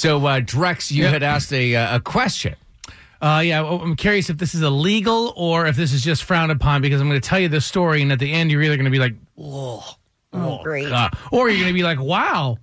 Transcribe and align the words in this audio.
So, 0.00 0.24
uh, 0.24 0.40
Drex, 0.40 0.90
you 0.90 1.02
Yep. 1.04 1.12
had 1.12 1.22
asked 1.22 1.52
a, 1.52 1.76
uh, 1.76 1.96
a 1.96 2.00
question. 2.00 2.54
Uh, 3.20 3.42
yeah, 3.44 3.62
I'm 3.62 3.96
curious 3.96 4.30
if 4.30 4.38
this 4.38 4.54
is 4.54 4.62
illegal 4.62 5.34
or 5.36 5.66
if 5.66 5.76
this 5.76 5.92
is 5.92 6.02
just 6.02 6.24
frowned 6.24 6.50
upon 6.50 6.80
because 6.80 7.02
I'm 7.02 7.08
going 7.10 7.20
to 7.20 7.28
tell 7.28 7.38
you 7.38 7.48
the 7.50 7.60
story, 7.60 8.00
and 8.00 8.10
at 8.10 8.18
the 8.18 8.32
end, 8.32 8.50
you're 8.50 8.62
either 8.62 8.76
going 8.76 8.86
to 8.86 8.90
be 8.90 8.98
like, 8.98 9.14
"Whoa, 9.34 9.82
Oh, 10.32 10.62
great. 10.62 10.90
uh," 10.90 11.10
or 11.30 11.50
you're 11.50 11.58
going 11.58 11.68
to 11.68 11.74
be 11.74 11.82
like, 11.82 12.00
"Wow." 12.00 12.56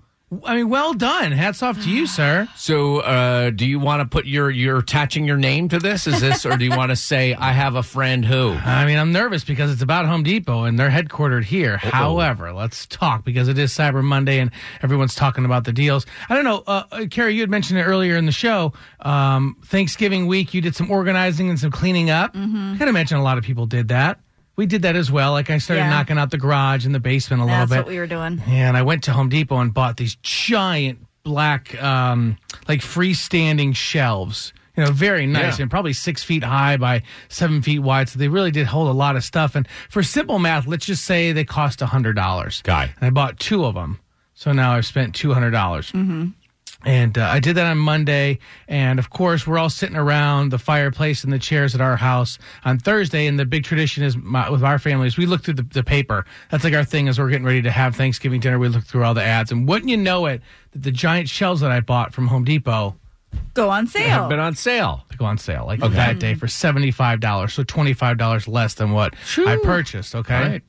I 0.43 0.57
mean, 0.57 0.67
well 0.67 0.93
done. 0.93 1.31
Hats 1.31 1.63
off 1.63 1.81
to 1.83 1.89
you, 1.89 2.05
sir. 2.07 2.49
So, 2.57 2.97
uh, 2.97 3.49
do 3.49 3.65
you 3.65 3.79
want 3.79 4.01
to 4.01 4.05
put 4.05 4.25
your, 4.25 4.49
you're 4.49 4.79
attaching 4.79 5.25
your 5.25 5.37
name 5.37 5.69
to 5.69 5.79
this? 5.79 6.05
Is 6.05 6.19
this, 6.19 6.45
or 6.45 6.57
do 6.57 6.65
you 6.65 6.71
want 6.75 6.89
to 6.89 6.97
say, 6.97 7.33
I 7.33 7.53
have 7.53 7.75
a 7.75 7.83
friend 7.83 8.25
who? 8.25 8.51
I 8.65 8.85
mean, 8.85 8.97
I'm 8.97 9.13
nervous 9.13 9.45
because 9.45 9.71
it's 9.71 9.81
about 9.81 10.05
Home 10.05 10.23
Depot 10.23 10.65
and 10.65 10.77
they're 10.77 10.89
headquartered 10.89 11.45
here. 11.45 11.77
However, 11.77 12.51
let's 12.51 12.85
talk 12.87 13.23
because 13.23 13.47
it 13.47 13.57
is 13.57 13.71
Cyber 13.71 14.03
Monday 14.03 14.39
and 14.39 14.51
everyone's 14.81 15.15
talking 15.15 15.45
about 15.45 15.63
the 15.63 15.71
deals. 15.71 16.05
I 16.27 16.35
don't 16.35 16.43
know, 16.43 16.63
uh, 16.67 16.83
uh, 16.91 17.05
Carrie, 17.09 17.35
you 17.35 17.41
had 17.41 17.49
mentioned 17.49 17.79
it 17.79 17.83
earlier 17.83 18.17
in 18.17 18.25
the 18.25 18.31
show. 18.33 18.73
Um, 18.99 19.55
Thanksgiving 19.65 20.27
week, 20.27 20.53
you 20.53 20.59
did 20.59 20.75
some 20.75 20.91
organizing 20.91 21.49
and 21.49 21.57
some 21.57 21.71
cleaning 21.71 22.09
up. 22.09 22.31
I 22.35 22.75
can 22.77 22.89
imagine 22.89 23.17
a 23.17 23.23
lot 23.23 23.37
of 23.37 23.45
people 23.45 23.65
did 23.65 23.87
that. 23.89 24.19
We 24.57 24.65
did 24.65 24.81
that 24.81 24.95
as 24.95 25.09
well. 25.11 25.31
Like 25.31 25.49
I 25.49 25.59
started 25.59 25.83
Yeah. 25.83 25.89
knocking 25.91 26.17
out 26.17 26.31
the 26.31 26.37
garage 26.37 26.85
and 26.85 26.93
the 26.93 26.99
basement 26.99 27.41
a 27.43 27.45
That's 27.45 27.53
little 27.53 27.65
bit. 27.67 27.75
That's 27.75 27.85
what 27.85 27.91
we 27.93 27.99
were 27.99 28.07
doing. 28.07 28.41
And 28.47 28.75
I 28.75 28.81
went 28.81 29.03
to 29.03 29.13
Home 29.13 29.29
Depot 29.29 29.57
and 29.59 29.73
bought 29.73 29.97
these 29.97 30.15
giant 30.23 30.99
black, 31.23 31.81
um, 31.81 32.37
like 32.67 32.81
freestanding 32.81 33.75
shelves. 33.75 34.51
You 34.75 34.83
know, 34.83 34.91
very 34.91 35.25
nice 35.25 35.57
Yeah. 35.57 35.63
and 35.63 35.71
probably 35.71 35.93
six 35.93 36.23
feet 36.23 36.43
high 36.43 36.77
by 36.77 37.01
seven 37.29 37.61
feet 37.63 37.79
wide. 37.79 38.09
So 38.09 38.19
they 38.19 38.27
really 38.27 38.51
did 38.51 38.67
hold 38.67 38.87
a 38.87 38.91
lot 38.91 39.15
of 39.15 39.23
stuff. 39.23 39.55
And 39.55 39.67
for 39.89 40.03
simple 40.03 40.37
math, 40.37 40.67
let's 40.67 40.85
just 40.85 41.03
say 41.05 41.31
they 41.31 41.45
cost 41.45 41.81
a 41.81 41.87
hundred 41.87 42.15
dollars. 42.15 42.61
Guy. 42.63 42.83
And 42.99 43.07
I 43.07 43.09
bought 43.09 43.39
two 43.39 43.65
of 43.65 43.73
them. 43.75 43.99
So 44.35 44.51
now 44.51 44.73
I've 44.73 44.85
spent 44.85 45.15
two 45.15 45.33
hundred 45.33 45.49
dollars. 45.51 45.91
And 46.85 47.17
uh, 47.17 47.25
I 47.25 47.39
did 47.39 47.55
that 47.57 47.65
on 47.65 47.77
Monday. 47.77 48.39
And 48.67 48.99
of 48.99 49.09
course, 49.09 49.45
we're 49.47 49.57
all 49.57 49.69
sitting 49.69 49.95
around 49.95 50.51
the 50.51 50.59
fireplace 50.59 51.23
and 51.23 51.33
the 51.33 51.39
chairs 51.39 51.75
at 51.75 51.81
our 51.81 51.97
house 51.97 52.37
on 52.65 52.79
Thursday. 52.79 53.27
And 53.27 53.39
the 53.39 53.45
big 53.45 53.63
tradition 53.63 54.03
is 54.03 54.15
my, 54.15 54.49
with 54.49 54.63
our 54.63 54.79
families, 54.79 55.17
we 55.17 55.25
look 55.25 55.43
through 55.43 55.55
the, 55.55 55.63
the 55.63 55.83
paper. 55.83 56.25
That's 56.51 56.63
like 56.63 56.73
our 56.73 56.85
thing 56.85 57.07
as 57.07 57.19
we're 57.19 57.29
getting 57.29 57.45
ready 57.45 57.61
to 57.63 57.71
have 57.71 57.95
Thanksgiving 57.95 58.39
dinner. 58.39 58.59
We 58.59 58.69
look 58.69 58.85
through 58.85 59.03
all 59.03 59.13
the 59.13 59.23
ads. 59.23 59.51
And 59.51 59.67
wouldn't 59.67 59.89
you 59.89 59.97
know 59.97 60.27
it, 60.27 60.41
that 60.71 60.83
the 60.83 60.91
giant 60.91 61.29
shelves 61.29 61.61
that 61.61 61.71
I 61.71 61.79
bought 61.79 62.13
from 62.13 62.27
Home 62.27 62.43
Depot 62.43 62.95
Go 63.53 63.69
on 63.69 63.87
sale. 63.87 64.03
Have 64.03 64.21
sale. 64.21 64.29
been 64.29 64.39
on 64.39 64.55
sale. 64.55 65.05
go 65.17 65.25
on 65.25 65.37
sale 65.37 65.65
like 65.65 65.79
that 65.79 66.19
day 66.19 66.35
for 66.35 66.47
$75. 66.47 67.51
So 67.51 67.63
$25 67.63 68.47
less 68.47 68.75
than 68.75 68.91
what 68.91 69.15
I 69.37 69.57
purchased. 69.57 70.15
Okay. 70.15 70.61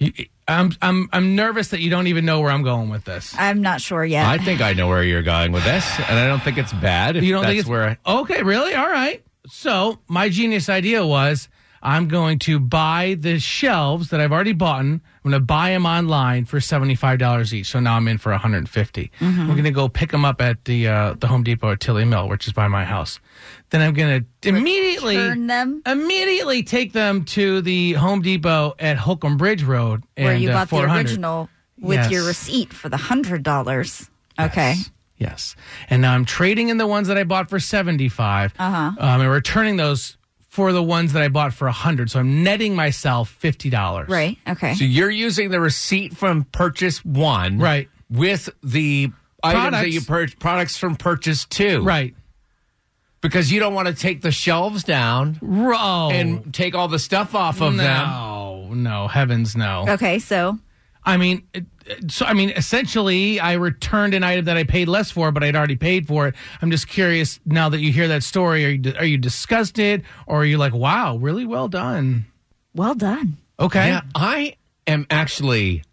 All 0.00 0.06
right. 0.06 0.18
You, 0.18 0.26
I'm, 0.46 0.72
I'm, 0.82 1.08
I'm 1.12 1.34
nervous 1.36 1.68
that 1.68 1.80
you 1.80 1.88
don't 1.88 2.06
even 2.08 2.26
know 2.26 2.40
where 2.40 2.50
I'm 2.50 2.62
going 2.62 2.90
with 2.90 3.04
this. 3.04 3.34
I'm 3.38 3.62
not 3.62 3.80
sure 3.80 4.04
yet. 4.04 4.26
I 4.26 4.38
think 4.38 4.60
I 4.60 4.74
know 4.74 4.88
where 4.88 5.02
you're 5.02 5.22
going 5.22 5.52
with 5.52 5.64
this, 5.64 5.84
and 6.00 6.18
I 6.18 6.26
don't 6.26 6.42
think 6.42 6.58
it's 6.58 6.72
bad. 6.74 7.16
If 7.16 7.24
You 7.24 7.32
don't 7.32 7.42
that's 7.42 7.52
think 7.52 7.60
it's 7.60 7.68
where 7.68 7.98
okay? 8.06 8.42
Really? 8.42 8.74
All 8.74 8.88
right. 8.88 9.24
So 9.46 9.98
my 10.06 10.28
genius 10.28 10.68
idea 10.68 11.06
was 11.06 11.48
I'm 11.84 12.08
going 12.08 12.38
to 12.40 12.58
buy 12.58 13.16
the 13.18 13.38
shelves 13.38 14.08
that 14.10 14.20
I've 14.20 14.32
already 14.32 14.54
bought. 14.54 14.80
I'm 14.80 15.02
going 15.22 15.32
to 15.32 15.40
buy 15.40 15.70
them 15.70 15.84
online 15.84 16.46
for 16.46 16.60
seventy 16.60 16.94
five 16.94 17.18
dollars 17.18 17.52
each. 17.54 17.66
So 17.66 17.78
now 17.80 17.94
I'm 17.96 18.08
in 18.08 18.18
for 18.18 18.32
150. 18.32 19.10
Mm-hmm. 19.20 19.40
I'm 19.40 19.48
going 19.48 19.64
to 19.64 19.70
go 19.70 19.88
pick 19.88 20.10
them 20.10 20.24
up 20.24 20.40
at 20.40 20.64
the 20.64 20.88
uh, 20.88 21.14
the 21.18 21.26
Home 21.26 21.42
Depot 21.44 21.72
at 21.72 21.80
Tilly 21.80 22.04
Mill, 22.04 22.28
which 22.28 22.46
is 22.46 22.52
by 22.52 22.68
my 22.68 22.84
house. 22.84 23.20
Then 23.70 23.82
I'm 23.82 23.92
going 23.94 24.24
to 24.42 24.48
immediately 24.48 25.16
them 25.16 25.82
immediately 25.86 26.62
take 26.62 26.92
them 26.92 27.24
to 27.26 27.60
the 27.60 27.92
Home 27.94 28.22
Depot 28.22 28.74
at 28.78 28.96
Holcomb 28.96 29.36
Bridge 29.36 29.62
Road, 29.62 30.04
where 30.16 30.32
and, 30.32 30.42
you 30.42 30.50
uh, 30.50 30.54
bought 30.64 30.70
the 30.70 30.92
original 30.92 31.48
with 31.78 31.98
Yes. 31.98 32.10
your 32.10 32.26
receipt 32.26 32.72
for 32.72 32.88
the 32.88 32.96
hundred 32.96 33.42
dollars. 33.42 34.10
Okay. 34.40 34.74
Yes. 34.76 34.90
Yes. 35.16 35.56
And 35.88 36.02
now 36.02 36.12
I'm 36.14 36.24
trading 36.24 36.68
in 36.70 36.76
the 36.76 36.86
ones 36.86 37.08
that 37.08 37.16
I 37.16 37.24
bought 37.24 37.48
for 37.48 37.60
75. 37.60 38.52
Uh-huh. 38.58 38.76
Um, 38.98 39.20
and 39.20 39.30
returning 39.30 39.76
those 39.76 40.16
for 40.54 40.72
the 40.72 40.80
ones 40.82 41.14
that 41.14 41.22
I 41.22 41.26
bought 41.26 41.52
for 41.52 41.64
a 41.66 41.72
100. 41.72 42.12
So 42.12 42.20
I'm 42.20 42.44
netting 42.44 42.76
myself 42.76 43.36
$50. 43.42 44.08
Right. 44.08 44.38
Okay. 44.46 44.74
So 44.74 44.84
you're 44.84 45.10
using 45.10 45.50
the 45.50 45.58
receipt 45.60 46.16
from 46.16 46.44
purchase 46.44 47.04
one, 47.04 47.58
Right. 47.58 47.88
with 48.08 48.48
the 48.62 49.10
items 49.42 49.72
that 49.72 49.90
you 49.90 50.00
purchase, 50.00 50.36
products 50.38 50.76
from 50.76 50.94
purchase 50.94 51.44
two, 51.44 51.82
Right. 51.82 52.14
Because 53.20 53.50
you 53.50 53.58
don't 53.58 53.74
want 53.74 53.88
to 53.88 53.94
take 53.94 54.20
the 54.20 54.30
shelves 54.30 54.84
down 54.84 55.40
Oh, 55.42 56.10
and 56.12 56.54
take 56.54 56.76
all 56.76 56.86
the 56.86 57.00
stuff 57.00 57.34
off 57.34 57.60
of 57.60 57.76
them. 57.76 58.06
no, 58.08 58.68
no, 58.74 59.08
heavens 59.08 59.56
no. 59.56 59.86
okay. 59.88 60.20
So 60.20 60.58
I 61.06 61.16
mean, 61.16 61.42
it- 61.52 61.66
it- 61.86 62.10
so 62.10 62.24
I 62.26 62.32
mean, 62.32 62.50
essentially, 62.50 63.38
I 63.40 63.52
returned 63.54 64.14
an 64.14 64.22
item 64.24 64.46
that 64.46 64.56
I 64.56 64.64
paid 64.64 64.88
less 64.88 65.10
for, 65.10 65.30
but 65.32 65.44
I'd 65.44 65.54
already 65.56 65.76
paid 65.76 66.06
for 66.06 66.28
it. 66.28 66.34
I'm 66.62 66.70
just 66.70 66.88
curious 66.88 67.40
now 67.44 67.68
that 67.68 67.80
you 67.80 67.92
hear 67.92 68.08
that 68.08 68.22
story. 68.22 68.64
Are 68.64 68.68
you 68.70 68.92
are 68.98 69.04
you 69.04 69.18
disgusted, 69.18 70.02
or 70.26 70.40
are 70.42 70.44
you 70.46 70.56
like, 70.58 70.72
wow, 70.72 71.16
really 71.16 71.44
well 71.44 71.68
done? 71.68 72.24
well 72.74 72.94
done. 72.94 73.36
Okay, 73.60 73.88
Yeah, 73.88 74.00
I 74.16 74.56
am 74.86 75.06
actually 75.10 75.84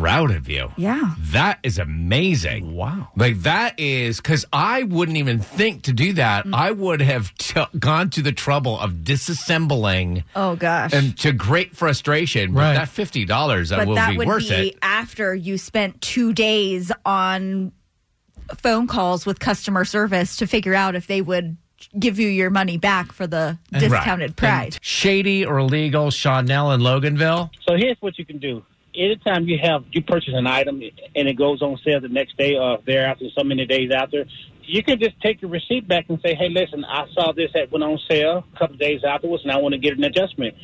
proud 0.00 0.30
of 0.30 0.48
you. 0.48 0.70
Yeah. 0.76 1.14
That 1.32 1.58
is 1.62 1.78
amazing. 1.78 2.74
Wow. 2.74 3.08
Like 3.16 3.38
that 3.42 3.78
is 3.80 4.18
because 4.18 4.44
I 4.52 4.82
wouldn't 4.84 5.16
even 5.18 5.38
think 5.40 5.82
to 5.84 5.92
do 5.92 6.12
that. 6.14 6.44
Mm. 6.46 6.54
I 6.54 6.70
would 6.70 7.00
have 7.00 7.34
t- 7.34 7.64
gone 7.78 8.10
to 8.10 8.22
the 8.22 8.32
trouble 8.32 8.78
of 8.78 8.92
disassembling 9.04 10.24
Oh 10.34 10.56
gosh. 10.56 10.92
and 10.92 11.16
to 11.18 11.32
great 11.32 11.76
frustration. 11.76 12.52
But 12.52 12.60
Right. 12.60 12.74
that 12.74 12.88
fifty 12.88 13.24
dollars 13.24 13.70
that 13.70 13.78
but 13.78 13.88
will 13.88 13.94
that 13.96 14.10
be 14.10 14.18
would 14.18 14.26
worth 14.28 14.48
be 14.48 14.68
it. 14.68 14.78
after 14.82 15.34
you 15.34 15.58
spent 15.58 16.00
two 16.00 16.32
days 16.32 16.92
on 17.04 17.72
phone 18.58 18.86
calls 18.86 19.26
with 19.26 19.38
customer 19.40 19.84
service 19.84 20.36
to 20.36 20.46
figure 20.46 20.74
out 20.74 20.94
if 20.94 21.06
they 21.06 21.20
would 21.20 21.56
give 21.98 22.18
you 22.18 22.28
your 22.28 22.50
money 22.50 22.78
back 22.78 23.12
for 23.12 23.26
the 23.26 23.58
discounted 23.72 24.36
price. 24.36 24.78
Shady 24.80 25.44
or 25.44 25.58
illegal, 25.58 26.10
Chanel 26.10 26.70
and 26.70 26.82
Loganville. 26.82 27.50
So 27.68 27.76
here's 27.76 27.96
what 28.00 28.18
you 28.18 28.24
can 28.24 28.38
do. 28.38 28.64
Anytime 28.96 29.46
you 29.46 29.58
have 29.62 29.84
you 29.92 30.02
purchase 30.02 30.32
an 30.34 30.46
item 30.46 30.82
and 31.14 31.28
it 31.28 31.34
goes 31.34 31.60
on 31.62 31.78
sale 31.84 32.00
the 32.00 32.08
next 32.08 32.36
day 32.38 32.56
or 32.56 32.78
thereafter, 32.86 33.26
so 33.36 33.44
many 33.44 33.66
days 33.66 33.90
after, 33.90 34.24
you 34.62 34.82
can 34.82 34.98
just 34.98 35.20
take 35.20 35.42
your 35.42 35.50
receipt 35.50 35.86
back 35.86 36.06
and 36.08 36.20
say, 36.20 36.34
"Hey, 36.34 36.48
listen, 36.48 36.84
I 36.84 37.06
saw 37.12 37.32
this 37.32 37.50
that 37.54 37.70
went 37.70 37.84
on 37.84 37.98
sale 38.08 38.44
a 38.54 38.58
couple 38.58 38.76
days 38.76 39.04
afterwards, 39.04 39.42
and 39.42 39.52
I 39.52 39.58
want 39.58 39.74
to 39.74 39.78
get 39.78 39.96
an 39.96 40.04
adjustment." 40.04 40.54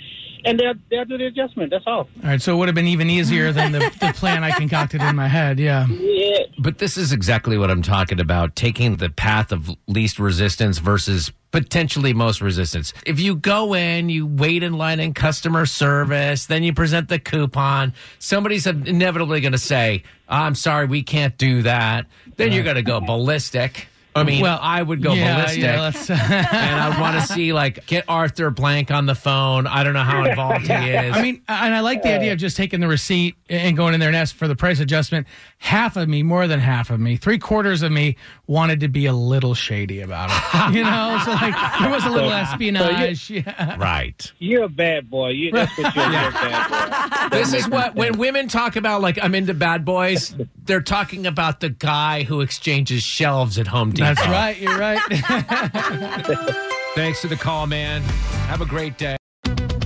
And 0.45 0.59
they'll 0.59 0.75
they'll 0.91 1.05
do 1.05 1.19
the 1.19 1.27
adjustment. 1.27 1.71
That's 1.71 1.85
all. 1.87 1.99
All 1.99 2.09
right, 2.25 2.41
so 2.43 2.55
it 2.55 2.59
would 2.59 2.69
have 2.69 2.75
been 2.75 2.87
even 2.89 3.11
easier 3.11 3.53
than 3.53 3.73
the, 3.73 3.79
the 4.01 4.13
plan 4.17 4.45
I 4.45 4.51
concocted 4.53 5.03
in 5.03 5.17
my 5.17 5.29
head. 5.29 5.59
Yeah. 5.59 5.87
Yeah. 5.87 6.45
But 6.59 6.79
this 6.79 6.97
is 6.97 7.13
exactly 7.13 7.59
what 7.59 7.71
I'm 7.71 7.83
talking 7.83 8.21
about 8.21 8.57
taking 8.57 8.97
the 8.97 9.11
path 9.11 9.53
of 9.53 9.71
least 9.87 10.19
resistance 10.19 10.79
versus 10.79 11.33
potentially 11.53 12.13
most 12.15 12.41
resistance. 12.41 12.93
If 13.07 13.21
you 13.21 13.37
go 13.37 13.75
in, 13.75 14.09
you 14.09 14.27
wait 14.27 14.63
in 14.63 14.73
line 14.73 15.01
in 15.01 15.15
customer 15.15 15.67
service, 15.67 16.47
then 16.47 16.63
you 16.63 16.73
present 16.73 17.09
the 17.09 17.19
coupon, 17.19 17.93
somebody's 18.19 18.67
inevitably 18.67 19.41
going 19.41 19.53
to 19.53 19.59
say, 19.59 20.03
I'm 20.29 20.55
sorry, 20.55 20.87
we 20.87 21.03
can't 21.03 21.37
do 21.37 21.63
that. 21.63 22.07
Then 22.37 22.53
you're 22.53 22.65
going 22.65 22.77
to 22.77 22.83
go 22.83 23.01
ballistic. 23.07 23.89
I 24.15 24.25
mean, 24.25 24.43
Well, 24.43 24.59
I 24.61 24.83
would 24.83 25.03
go 25.03 25.13
yeah, 25.15 25.37
ballistic. 25.37 25.63
yeah, 25.63 26.49
and 26.53 26.81
I 26.81 27.01
want 27.01 27.21
to 27.21 27.33
see, 27.33 27.53
like, 27.53 27.87
get 27.87 28.05
Arthur 28.09 28.51
Blank 28.51 28.91
on 28.91 29.07
the 29.07 29.15
phone. 29.15 29.67
I 29.67 29.83
don't 29.85 29.95
know 29.95 30.03
how 30.03 30.25
involved 30.25 30.67
he 30.67 30.73
is. 30.73 31.17
I 31.17 31.23
mean, 31.23 31.43
and 31.49 31.75
I 31.75 31.81
like 31.81 32.03
the 32.03 32.13
idea 32.15 32.33
of 32.33 32.39
just 32.39 32.57
taking 32.57 32.81
the 32.81 32.89
receipt 32.89 33.37
and 33.49 33.77
going 33.77 33.95
in 33.95 34.01
there 34.01 34.09
and 34.11 34.17
asking 34.17 34.39
for 34.39 34.49
the 34.49 34.57
price 34.57 34.81
adjustment. 34.81 35.27
Half 35.59 35.97
of 35.97 36.09
me, 36.09 36.23
more 36.23 36.47
than 36.47 36.61
half 36.61 36.91
of 36.91 37.01
me, 37.01 37.17
three 37.17 37.39
quarters 37.39 37.83
of 37.83 37.93
me 37.93 38.17
wanted 38.47 38.81
to 38.81 38.89
be 38.89 39.07
a 39.07 39.13
little 39.13 39.55
shady 39.55 40.01
about 40.01 40.29
it. 40.31 40.73
You 40.77 40.85
know, 40.85 41.21
so 41.25 41.33
like 41.33 41.55
there 41.81 41.91
was 41.91 42.05
a 42.05 42.11
little 42.11 42.31
espionage. 42.31 43.31
Yeah. 43.31 43.77
right. 43.79 44.33
You're 44.39 44.65
a 44.65 44.69
bad 44.69 45.11
boy. 45.11 45.31
You, 45.31 45.51
that's 45.53 45.77
what 45.79 45.95
you're, 45.95 46.05
you're 46.05 46.29
a 46.29 46.33
bad 46.33 47.31
boy. 47.31 47.37
This 47.39 47.53
is 47.55 47.69
what 47.69 47.95
when 47.95 48.19
women 48.19 48.49
talk 48.49 48.77
about 48.77 49.01
like 49.03 49.19
I'm 49.23 49.35
into 49.35 49.55
bad 49.55 49.85
boys, 49.85 50.35
they're 50.65 50.81
talking 50.83 51.27
about 51.27 51.61
the 51.61 51.69
guy 51.71 52.23
who 52.25 52.41
exchanges 52.41 53.03
shelves 53.03 53.59
at 53.59 53.67
Home 53.69 53.91
Depot. 53.91 54.02
That's 54.03 54.27
right. 54.27 54.59
You're 54.59 54.79
right. 54.79 55.01
Thanks 56.95 57.21
for 57.21 57.29
the 57.29 57.37
call, 57.37 57.67
man. 57.67 58.03
Have 58.49 58.61
a 58.61 58.67
great 58.67 58.99
day. 58.99 59.17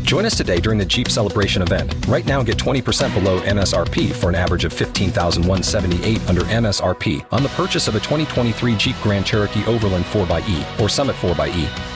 Join 0.02 0.24
us 0.24 0.36
today 0.36 0.60
during 0.60 0.78
the 0.78 0.84
Jeep 0.84 1.08
Celebration 1.08 1.62
event. 1.62 1.92
Right 2.06 2.24
now, 2.24 2.40
get 2.40 2.56
20% 2.56 3.12
below 3.12 3.40
MSRP 3.40 4.12
for 4.12 4.28
an 4.28 4.36
average 4.36 4.64
of 4.64 4.72
15178 4.72 6.28
under 6.28 6.42
MSRP 6.42 7.26
on 7.32 7.42
the 7.42 7.48
purchase 7.50 7.88
of 7.88 7.96
a 7.96 7.98
2023 7.98 8.76
Jeep 8.76 8.94
Grand 9.02 9.26
Cherokee 9.26 9.64
Overland 9.66 10.04
4xE 10.04 10.80
or 10.80 10.88
Summit 10.88 11.16
4xE. 11.16 11.95